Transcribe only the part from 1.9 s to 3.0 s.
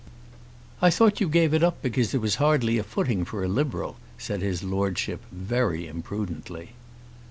there was hardly a